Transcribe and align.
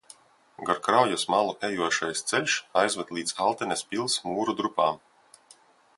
Gar 0.69 0.79
kraujas 0.87 1.25
malu 1.33 1.51
ejošais 1.67 2.23
ceļš 2.31 2.57
aizved 2.83 3.13
līdz 3.19 3.37
Altenes 3.47 3.85
pils 3.93 4.19
mūru 4.33 4.57
drupām. 4.63 4.99